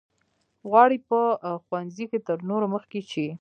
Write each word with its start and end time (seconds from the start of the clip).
غواړي 0.69 0.97
په 1.09 1.19
ښوونځي 1.65 2.05
کې 2.11 2.19
تر 2.27 2.37
نورو 2.49 2.65
مخکې 2.75 2.99
شي. 3.11 3.25